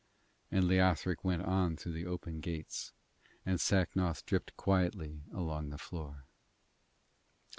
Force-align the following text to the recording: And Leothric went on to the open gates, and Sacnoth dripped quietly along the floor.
And 0.49 0.63
Leothric 0.65 1.23
went 1.23 1.43
on 1.43 1.75
to 1.75 1.91
the 1.91 2.07
open 2.07 2.39
gates, 2.39 2.91
and 3.45 3.59
Sacnoth 3.59 4.25
dripped 4.25 4.57
quietly 4.57 5.21
along 5.31 5.69
the 5.69 5.77
floor. 5.77 6.25